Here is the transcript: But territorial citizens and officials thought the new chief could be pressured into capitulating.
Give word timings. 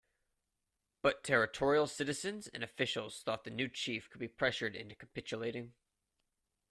But 1.03 1.23
territorial 1.23 1.85
citizens 1.85 2.47
and 2.47 2.63
officials 2.63 3.21
thought 3.21 3.43
the 3.43 3.51
new 3.51 3.67
chief 3.69 4.09
could 4.09 4.17
be 4.17 4.27
pressured 4.27 4.75
into 4.75 4.95
capitulating. 4.95 5.75